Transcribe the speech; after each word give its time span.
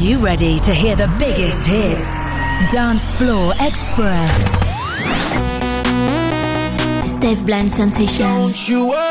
you 0.00 0.18
ready 0.18 0.60
to 0.60 0.72
hear 0.72 0.94
the 0.96 1.08
biggest 1.18 1.66
hits? 1.66 2.06
Dance 2.72 3.10
Floor 3.12 3.52
Express. 3.60 4.44
Steph 7.12 7.44
Blind 7.44 7.72
Sensation. 7.72 8.26
Don't 8.26 8.68
you 8.68 8.88
worry. 8.88 9.08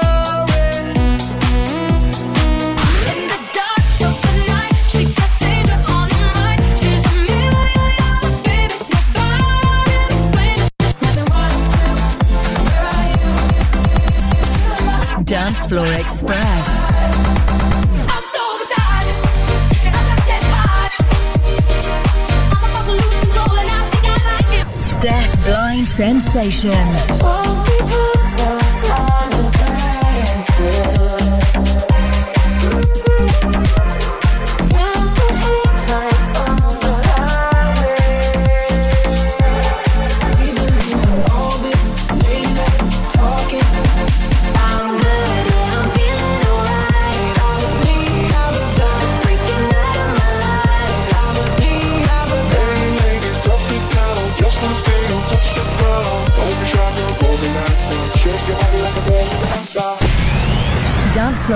In 3.11 3.27
the 3.27 3.39
dark 3.53 4.01
of 4.07 4.15
the 4.21 4.33
night, 4.47 4.75
she 4.87 5.03
got 5.05 5.39
danger 5.39 5.79
on 5.91 6.09
her 6.09 6.33
mind. 6.35 6.61
She's 6.79 7.05
a 7.05 7.13
million 7.29 7.93
dollar 7.99 8.33
baby, 8.43 8.75
nobody 9.17 9.95
explain 10.13 10.57
it. 10.61 10.71
Seven 10.93 11.25
one 11.31 11.55
two, 11.75 11.95
where 12.65 12.85
are 12.95 13.07
you? 15.17 15.23
Dance 15.25 15.65
Floor 15.65 15.87
Express. 15.93 16.80
Sensation. 25.91 26.71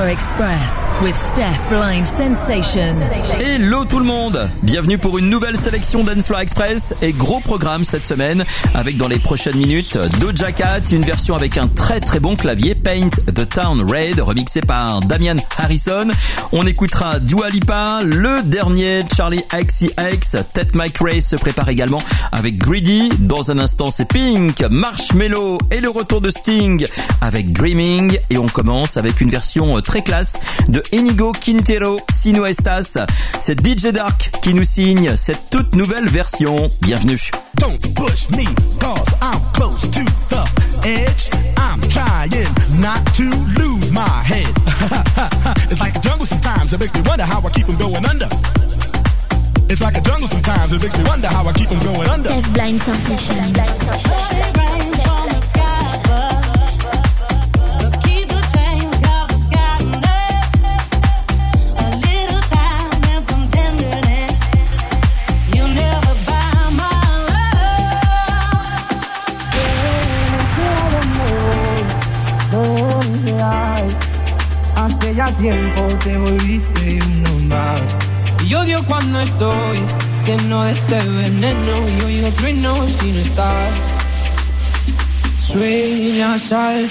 Express 0.04 0.84
with 1.02 1.16
Steph 1.16 1.70
Blind 1.70 2.06
Sensation. 2.06 2.98
Hello 3.40 3.86
tout 3.86 4.00
le 4.00 4.06
monde 4.06 4.50
Bienvenue 4.66 4.98
pour 4.98 5.20
une 5.20 5.30
nouvelle 5.30 5.58
sélection 5.58 6.04
Dance 6.04 6.26
Floor 6.26 6.40
Express 6.40 6.96
et 7.04 7.12
gros 7.12 7.40
programme 7.40 7.84
cette 7.84 8.04
semaine 8.04 8.44
avec 8.74 8.98
dans 8.98 9.08
les 9.08 9.20
prochaines 9.20 9.58
minutes 9.58 9.96
Doja 10.20 10.52
Cat, 10.52 10.82
une 10.92 11.04
version 11.04 11.36
avec 11.36 11.60
un 11.60 11.68
très 11.68 12.00
très 12.00 12.20
bon 12.20 12.36
clavier 12.36 12.74
Paint 12.74 13.12
the 13.28 13.48
Town 13.48 13.80
Red 13.88 14.20
remixé 14.20 14.62
par 14.62 15.02
Damian 15.02 15.36
Harrison. 15.60 16.08
On 16.52 16.66
écoutera 16.66 17.20
Dua 17.20 17.50
Lipa, 17.50 18.00
le 18.04 18.42
dernier 18.42 19.02
Charlie 19.16 19.44
XCX, 19.54 20.44
Ted 20.52 20.72
Ray 21.00 21.22
se 21.22 21.36
prépare 21.36 21.70
également 21.70 22.02
avec 22.32 22.58
Greedy. 22.58 23.10
Dans 23.20 23.52
un 23.52 23.60
instant 23.60 23.92
c'est 23.92 24.08
Pink, 24.08 24.64
Marshmello 24.72 25.60
et 25.70 25.80
le 25.80 25.90
retour 25.90 26.22
de 26.22 26.32
Sting 26.32 26.88
avec 27.22 27.54
Dreaming 27.54 28.18
et 28.32 28.40
on 28.40 28.48
commence 28.48 28.98
avec 28.98 29.22
une 29.22 29.30
version 29.30 29.80
très 29.82 30.02
classe 30.02 30.40
de 30.70 30.82
Enigo 30.92 31.34
Quintero 31.34 32.00
Sino 32.10 32.48
Estas. 32.48 32.98
C'est 33.38 33.60
DJ 33.64 33.92
Dark 33.94 34.32
qui 34.42 34.55
nous 34.56 34.64
signe 34.64 35.18
cette 35.18 35.50
toute 35.50 35.76
nouvelle 35.76 36.08
version. 36.08 36.70
Bienvenue. 36.82 37.20
Don't 37.60 37.78
push 37.94 38.26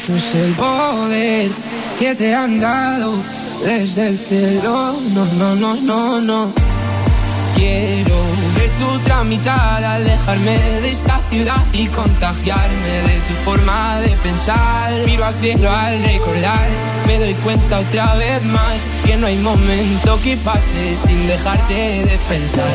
Es 0.06 0.34
el 0.34 0.53
poder 0.53 1.50
que 1.98 2.15
te 2.15 2.34
han 2.34 2.60
dado 2.60 3.15
desde 3.65 4.09
el 4.09 4.19
cielo. 4.19 4.94
No, 5.15 5.25
no, 5.38 5.54
no, 5.54 5.75
no, 5.76 6.20
no. 6.20 6.53
Quiero 7.56 8.15
ver 8.54 8.70
tu 8.78 8.98
tramitar, 8.98 9.82
alejarme 9.82 10.59
de 10.82 10.91
esta 10.91 11.19
ciudad 11.31 11.62
y 11.72 11.87
contagiarme 11.87 12.91
de 13.09 13.19
tu 13.28 13.34
forma 13.47 14.00
de 14.00 14.10
pensar. 14.19 14.92
Miro 15.06 15.25
al 15.25 15.34
cielo 15.37 15.70
al 15.72 16.03
recordar, 16.03 16.69
me 17.06 17.19
doy 17.19 17.32
cuenta 17.36 17.81
otra 17.81 18.15
vez 18.16 18.44
más 18.44 18.82
que 19.06 19.16
no 19.16 19.26
hay 19.26 19.38
momento 19.38 20.21
que 20.22 20.36
pase 20.36 20.97
sin 20.97 21.26
dejarte 21.26 22.04
de 22.04 22.19
pensar. 22.28 22.75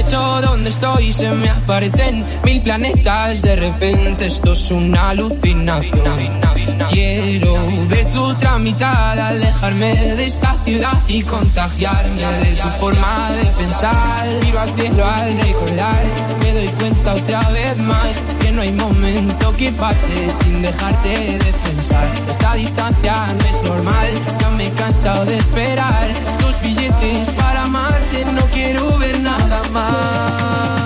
Hecho? 0.00 0.40
¿Dónde 0.40 0.70
estoy? 0.70 1.12
Se 1.12 1.30
me 1.30 1.50
aparecen 1.50 2.24
mil 2.44 2.60
planetas. 2.62 3.42
De 3.42 3.56
repente 3.56 4.26
esto 4.26 4.52
es 4.52 4.70
una 4.70 5.10
alucinación. 5.10 6.44
Quiero 6.90 7.54
ver 7.88 8.08
tu 8.12 8.34
tramitar, 8.34 9.18
alejarme 9.18 10.14
de 10.16 10.24
esta 10.26 10.54
ciudad 10.64 10.96
y 11.08 11.22
contagiarme 11.22 12.22
de 12.22 12.54
tu 12.54 12.68
forma 12.80 13.30
de 13.36 13.44
pensar. 13.58 14.26
Miro 14.42 14.60
al 14.60 14.68
cielo 14.70 15.04
al 15.04 15.32
recordar, 15.32 16.04
me 16.40 16.52
doy 16.52 16.68
cuenta 16.68 17.14
otra 17.14 17.48
vez 17.50 17.76
más 17.78 18.22
que 18.40 18.52
no 18.52 18.62
hay 18.62 18.72
momento 18.72 19.52
que 19.56 19.72
pase 19.72 20.14
sin 20.42 20.62
dejarte 20.62 21.08
de 21.08 21.52
pensar. 21.64 22.06
Esta 22.30 22.54
distancia 22.54 23.26
no 23.26 23.44
es 23.44 23.62
normal, 23.68 24.08
ya 24.40 24.50
me 24.50 24.66
he 24.66 24.70
cansado 24.70 25.24
de 25.24 25.36
esperar 25.36 26.12
tus 26.38 26.60
billetes 26.60 27.30
para 27.36 27.62
amarte. 27.62 28.24
No 28.32 28.42
quiero 28.52 28.98
ver 28.98 29.20
nada 29.20 29.62
más. 29.72 29.93
amar. 29.94 30.83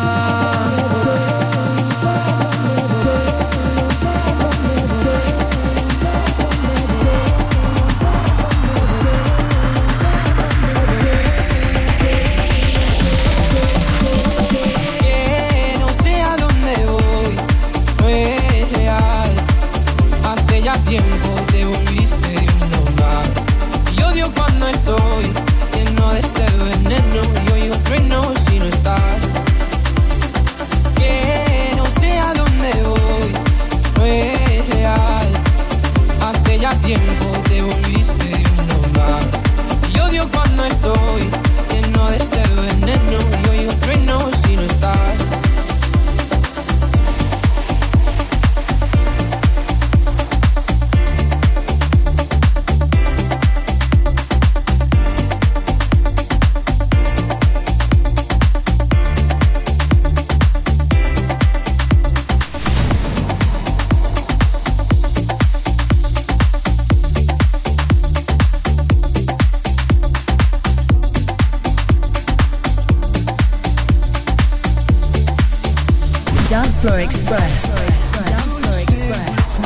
Dance 76.49 76.81
Floor 76.81 77.01
Express. 77.01 77.75
Dance 77.75 78.59
Floor 78.59 78.79
Express. 78.81 79.59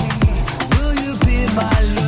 Will 0.76 0.94
you 0.94 1.16
be 1.20 1.46
my 1.54 2.01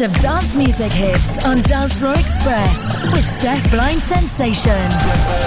best 0.00 0.16
of 0.16 0.22
dance 0.22 0.56
music 0.56 0.92
hits 0.92 1.44
on 1.44 1.62
Dance 1.62 1.96
Express 1.96 3.12
with 3.12 3.24
Steph 3.24 3.70
Blind 3.70 4.00
Sensation. 4.00 5.39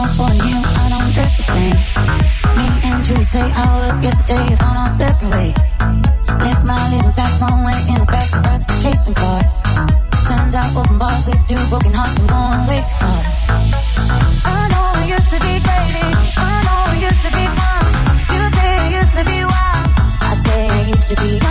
know 0.00 0.08
for 0.16 0.32
you, 0.46 0.56
I 0.82 0.86
don't 0.92 1.12
dress 1.12 1.36
the 1.36 1.44
same. 1.54 1.78
Me 2.58 2.66
and 2.88 3.00
you 3.08 3.24
say 3.24 3.44
Hours 3.52 3.80
was 3.88 4.00
yesterday, 4.02 4.48
on 4.64 4.76
our 4.82 4.88
separate 4.88 5.30
ways. 5.34 5.70
If 6.50 6.58
my 6.64 6.80
living 6.92 7.12
fast, 7.12 7.40
long 7.42 7.60
way 7.64 7.78
in 7.92 7.98
the 8.00 8.06
past, 8.06 8.32
cause 8.32 8.42
that's 8.42 8.66
chasing 8.82 9.14
cars. 9.14 9.52
Turns 10.28 10.54
out 10.54 10.76
open 10.76 10.98
bars 10.98 11.26
lead 11.28 11.42
to 11.48 11.54
broken 11.68 11.92
hearts 11.92 12.16
I'm 12.20 12.26
going 12.32 12.62
way 12.70 12.80
too 12.88 12.96
far. 13.02 13.22
I 14.54 14.60
know 14.72 14.86
we 14.96 15.02
used 15.16 15.30
to 15.34 15.40
be 15.46 15.54
dating, 15.68 16.14
I 16.38 16.54
know 16.66 16.80
we 16.90 16.96
used 17.08 17.22
to 17.26 17.32
be 17.38 17.44
fun. 17.58 17.82
You 18.34 18.42
say 18.56 18.68
it 18.80 18.90
used 19.00 19.14
to 19.18 19.24
be 19.30 19.38
wild, 19.52 19.86
I 20.28 20.32
say 20.44 20.60
it 20.80 20.88
used 20.94 21.08
to 21.12 21.16
be 21.22 21.49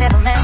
never 0.00 0.18
meant 0.24 0.39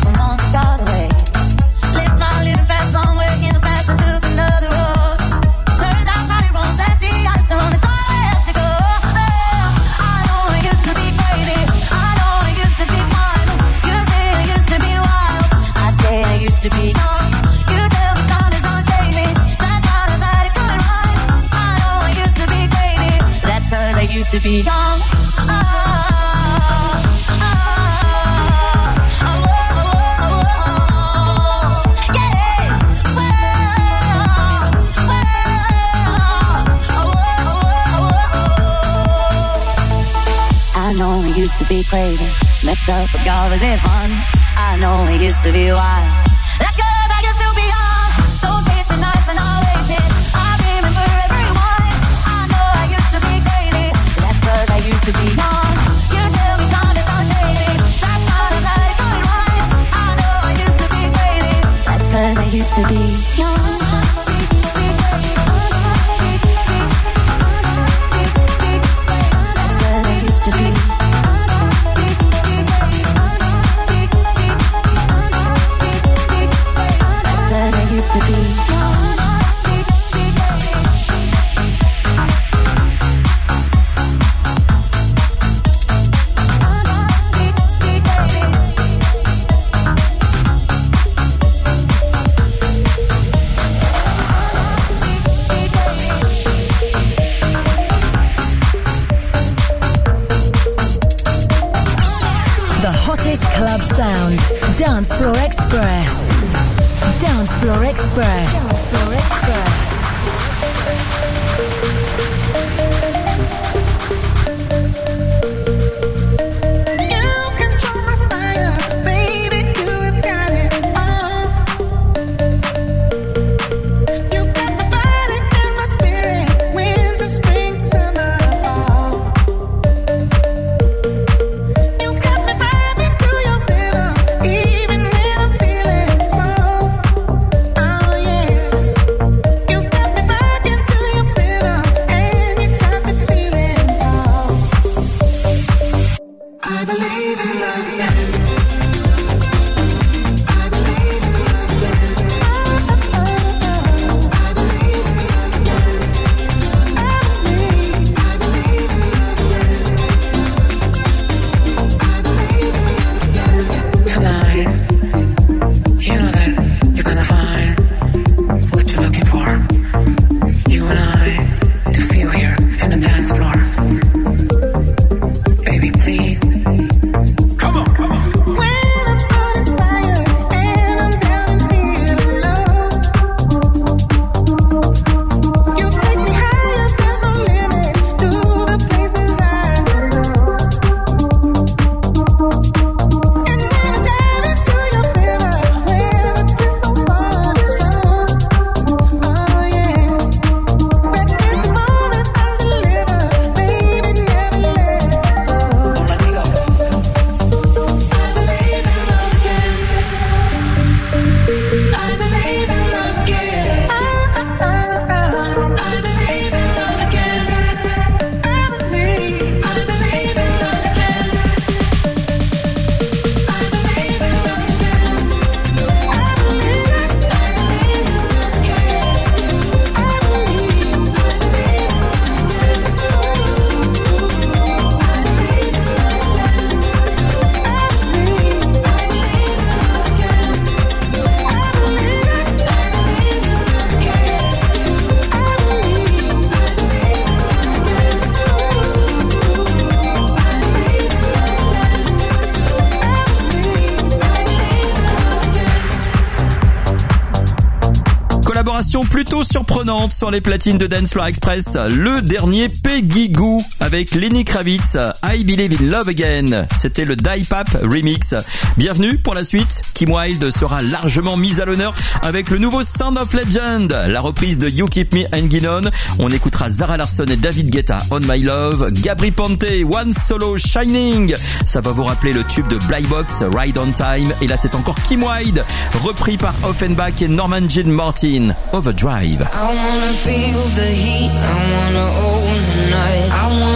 surprenante 259.44 260.12
sur 260.12 260.30
les 260.30 260.40
platines 260.40 260.78
de 260.78 260.86
Dance 260.86 261.12
Floor 261.12 261.26
Express. 261.26 261.74
Le 261.74 262.22
dernier 262.22 262.68
Peggy 262.68 263.28
Goo 263.28 263.62
avec 263.86 264.16
Lenny 264.16 264.44
Kravitz, 264.44 264.96
I 265.22 265.44
Believe 265.44 265.80
in 265.80 265.84
Love 265.84 266.08
Again. 266.08 266.66
C'était 266.76 267.04
le 267.04 267.14
Die 267.14 267.44
Pap 267.48 267.68
remix. 267.84 268.34
Bienvenue 268.76 269.16
pour 269.16 269.32
la 269.32 269.44
suite. 269.44 269.82
Kim 269.94 270.10
Wilde 270.10 270.50
sera 270.50 270.82
largement 270.82 271.36
mise 271.36 271.60
à 271.60 271.64
l'honneur 271.64 271.94
avec 272.22 272.50
le 272.50 272.58
nouveau 272.58 272.82
Sound 272.82 273.16
of 273.16 273.32
Legend, 273.32 273.92
la 274.08 274.20
reprise 274.20 274.58
de 274.58 274.68
You 274.68 274.86
Keep 274.86 275.14
Me 275.14 275.24
Hanging 275.32 275.68
On. 275.68 275.82
On 276.18 276.30
écoutera 276.30 276.68
Zara 276.68 276.96
Larson 276.96 277.26
et 277.26 277.36
David 277.36 277.70
Guetta 277.70 278.00
On 278.10 278.18
My 278.18 278.40
Love, 278.40 278.90
Gabri 278.90 279.30
Ponte, 279.30 279.64
One 279.88 280.12
Solo 280.12 280.58
Shining. 280.58 281.36
Ça 281.64 281.80
va 281.80 281.92
vous 281.92 282.04
rappeler 282.04 282.32
le 282.32 282.42
tube 282.42 282.66
de 282.66 282.78
Black 282.88 283.04
Box, 283.04 283.44
Ride 283.56 283.78
on 283.78 283.92
Time. 283.92 284.32
Et 284.42 284.48
là, 284.48 284.56
c'est 284.56 284.74
encore 284.74 284.96
Kim 285.06 285.22
Wilde, 285.22 285.64
repris 286.02 286.36
par 286.36 286.54
Offenbach 286.64 287.22
et 287.22 287.28
Norman 287.28 287.68
Jean 287.68 287.86
Martin, 287.88 288.48
Overdrive. 288.72 289.42
I 289.42 289.66
wanna 289.68 290.12
feel 290.24 290.58
the 290.74 290.90
heat, 290.90 291.30
I 291.30 291.54
wanna 291.72 292.06
own 292.26 292.58
the 292.74 292.90
night. 292.90 293.30
I 293.30 293.60
wanna 293.60 293.75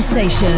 Sensation. 0.00 0.53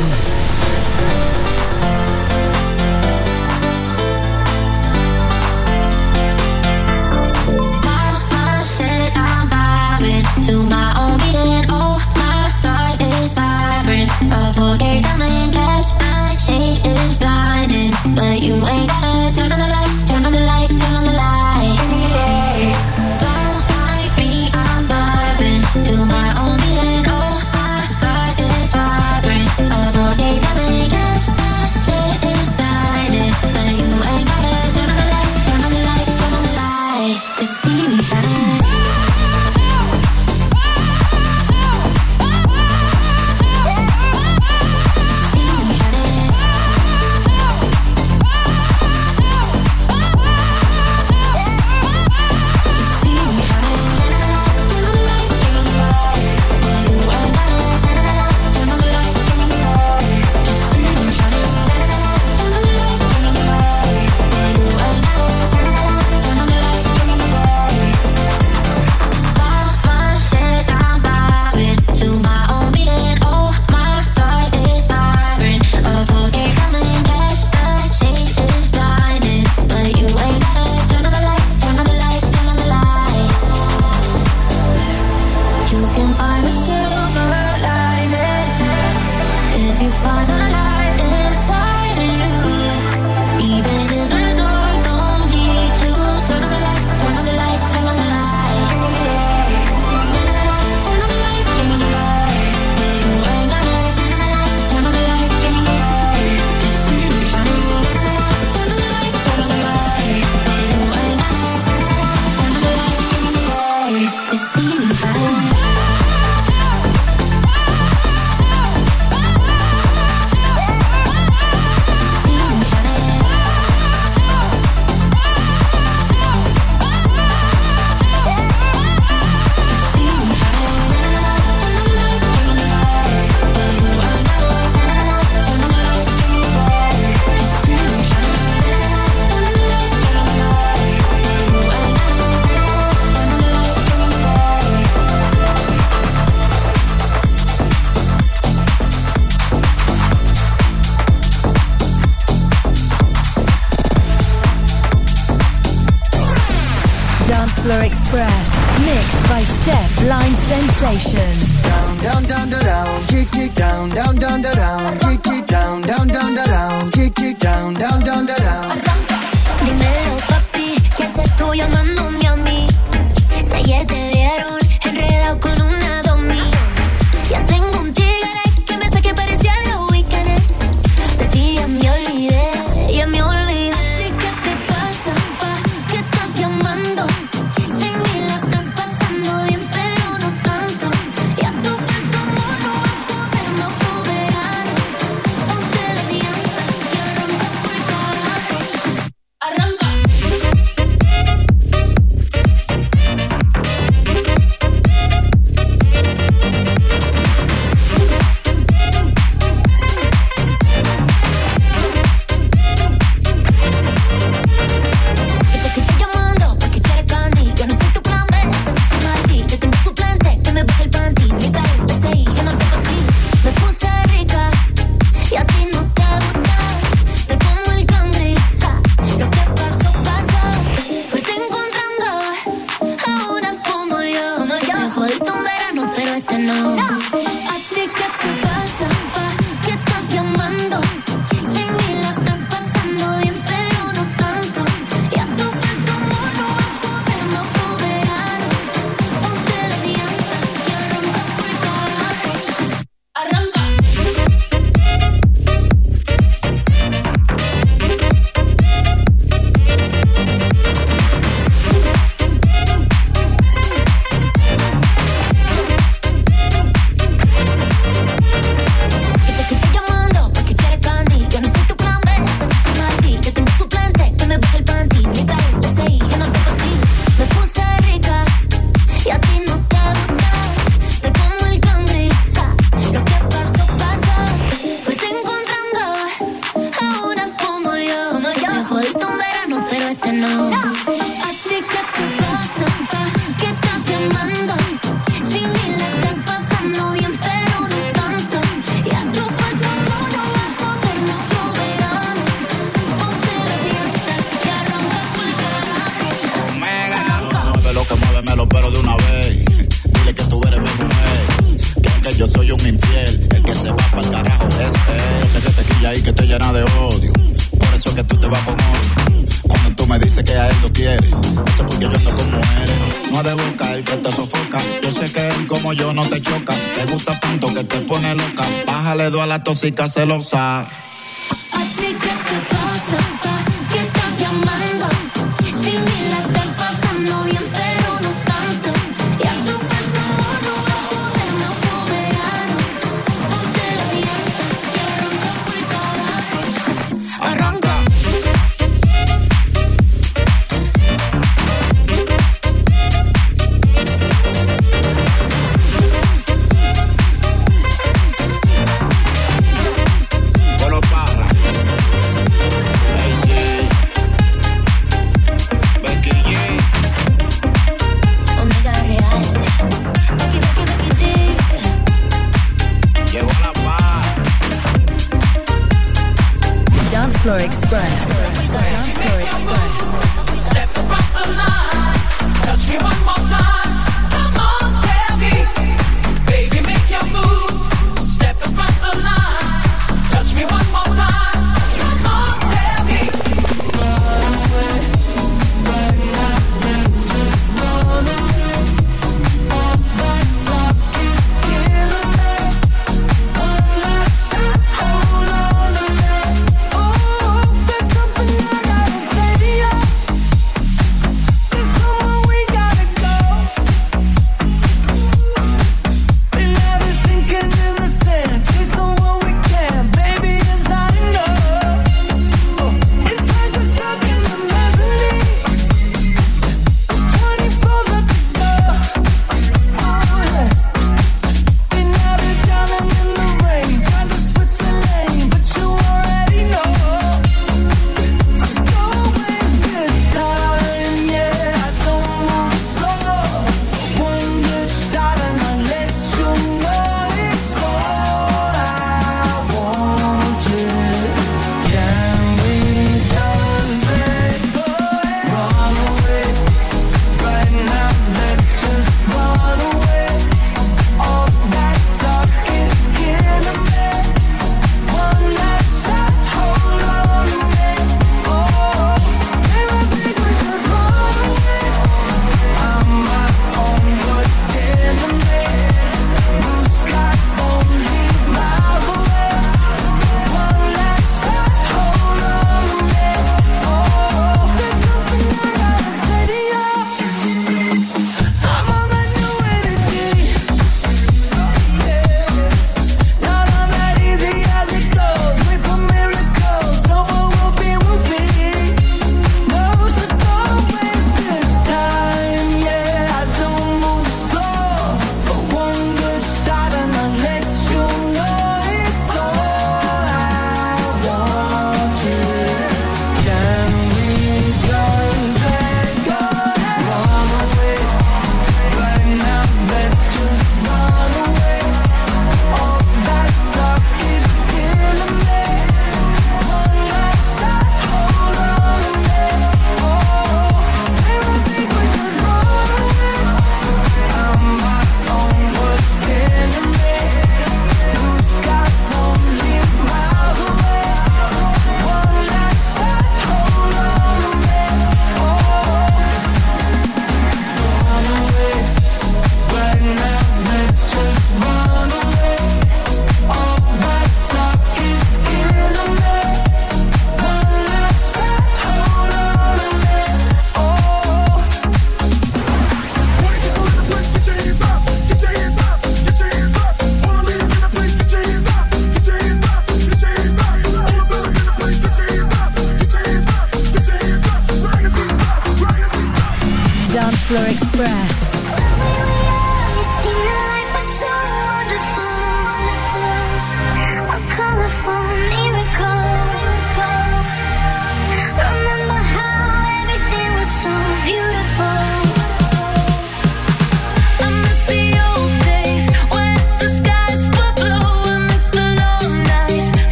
La 329.36 329.42
tóxica 329.42 329.86
celosa. 329.86 330.66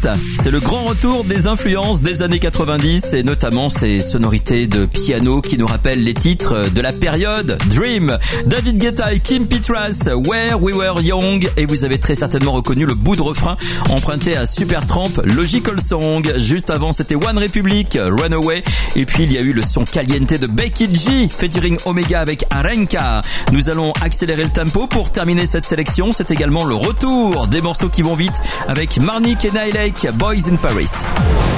Sucesso! 0.00 0.29
C'est 0.42 0.50
le 0.50 0.60
grand 0.60 0.84
retour 0.84 1.24
des 1.24 1.46
influences 1.46 2.00
des 2.00 2.22
années 2.22 2.38
90 2.38 3.12
et 3.12 3.22
notamment 3.22 3.68
ces 3.68 4.00
sonorités 4.00 4.66
de 4.66 4.86
piano 4.86 5.42
qui 5.42 5.58
nous 5.58 5.66
rappellent 5.66 6.02
les 6.02 6.14
titres 6.14 6.70
de 6.70 6.80
la 6.80 6.92
période 6.92 7.58
Dream. 7.68 8.16
David 8.46 8.78
Guetta 8.78 9.12
et 9.12 9.20
Kim 9.20 9.46
Petras, 9.46 10.08
Where 10.08 10.60
We 10.62 10.74
Were 10.74 11.02
Young 11.02 11.46
et 11.56 11.66
vous 11.66 11.84
avez 11.84 11.98
très 11.98 12.14
certainement 12.14 12.52
reconnu 12.52 12.86
le 12.86 12.94
bout 12.94 13.16
de 13.16 13.22
refrain 13.22 13.56
emprunté 13.90 14.36
à 14.36 14.46
Supertramp 14.46 15.22
Logical 15.24 15.80
Song. 15.80 16.32
Juste 16.36 16.70
avant 16.70 16.92
c'était 16.92 17.16
One 17.16 17.38
Republic, 17.38 17.98
Runaway 18.00 18.62
et 18.96 19.04
puis 19.04 19.24
il 19.24 19.32
y 19.32 19.38
a 19.38 19.42
eu 19.42 19.52
le 19.52 19.62
son 19.62 19.84
caliente 19.84 20.34
de 20.34 20.46
Becky 20.46 20.88
G 20.92 21.28
featuring 21.28 21.76
Omega 21.84 22.20
avec 22.20 22.46
Arenka. 22.50 23.20
Nous 23.52 23.68
allons 23.68 23.92
accélérer 24.00 24.44
le 24.44 24.50
tempo 24.50 24.86
pour 24.86 25.12
terminer 25.12 25.44
cette 25.44 25.66
sélection. 25.66 26.12
C'est 26.12 26.30
également 26.30 26.64
le 26.64 26.74
retour 26.74 27.46
des 27.46 27.60
morceaux 27.60 27.90
qui 27.90 28.02
vont 28.02 28.14
vite 28.14 28.40
avec 28.68 28.98
Marnik 28.98 29.44
et 29.44 29.50
Boys 30.30 30.46
in 30.46 30.56
Paris. 30.58 31.49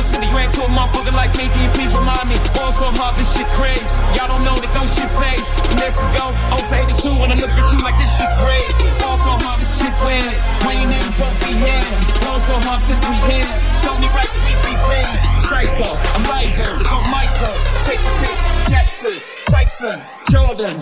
What's 0.00 0.16
50 0.16 0.32
grand 0.32 0.48
to 0.56 0.64
a 0.64 0.70
motherfucker 0.72 1.12
like 1.12 1.36
me? 1.36 1.44
Can 1.52 1.60
you 1.60 1.68
please 1.76 1.92
remind 1.92 2.24
me? 2.24 2.32
Going 2.56 2.72
so 2.72 2.88
hard, 2.96 3.20
this 3.20 3.36
shit 3.36 3.44
crazy. 3.52 3.84
Y'all 4.16 4.32
don't 4.32 4.40
know 4.48 4.56
that 4.56 4.72
don't 4.72 4.88
shit 4.88 5.12
phase. 5.20 5.44
Let's 5.76 6.00
go. 6.16 6.32
Oh, 6.56 6.64
82 6.72 7.20
when 7.20 7.28
I 7.28 7.36
look 7.36 7.52
at 7.52 7.68
you 7.68 7.84
like 7.84 8.00
this 8.00 8.08
shit 8.16 8.32
crazy. 8.40 8.88
So 9.20 9.36
hard, 9.44 9.60
this 9.60 9.76
shit 9.76 9.92
weird. 10.00 10.40
We 10.64 10.80
ain't 10.80 10.88
even 10.88 11.12
broke 11.20 11.36
be 11.44 11.52
here. 11.52 11.84
Going 12.24 12.40
so 12.40 12.56
hard 12.64 12.80
since 12.80 13.04
we 13.04 13.12
here. 13.28 13.44
Only 13.92 14.08
right 14.16 14.24
that 14.24 14.40
we 14.40 14.56
be 14.64 14.72
fair. 14.88 15.04
Psycho, 15.36 15.92
I'm 16.16 16.24
lighter. 16.24 16.80
I'm 16.80 17.04
Michael. 17.12 17.52
Take 17.84 18.00
the 18.00 18.12
pick. 18.24 18.36
Jackson, 18.72 19.20
Tyson, 19.52 20.00
Jordan, 20.32 20.80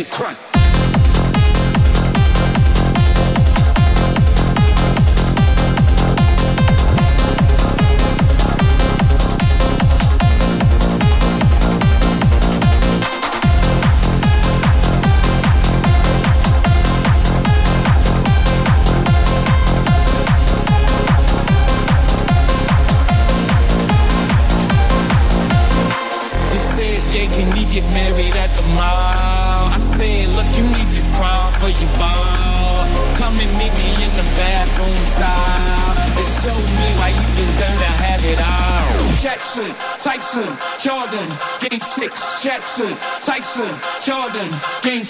it 0.00 0.10
crack. 0.10 0.49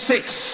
Six. 0.00 0.49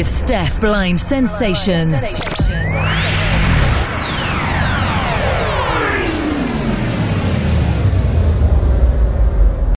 With 0.00 0.08
Steph 0.08 0.58
Blind 0.62 0.98
Sensation. 0.98 1.92